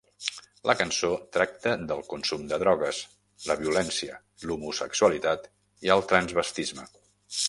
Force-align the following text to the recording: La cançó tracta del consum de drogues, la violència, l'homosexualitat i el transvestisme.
La 0.67 0.75
cançó 0.77 1.09
tracta 1.35 1.73
del 1.91 1.99
consum 2.13 2.47
de 2.53 2.57
drogues, 2.63 3.01
la 3.51 3.57
violència, 3.59 4.17
l'homosexualitat 4.47 5.47
i 5.89 5.93
el 5.97 6.03
transvestisme. 6.13 6.87